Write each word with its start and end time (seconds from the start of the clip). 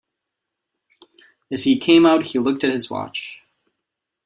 As 1.51 1.65
he 1.65 1.77
came 1.77 2.07
out 2.07 2.25
he 2.25 2.39
looked 2.39 2.63
at 2.63 2.71
his 2.73 2.89
watch. 2.89 3.43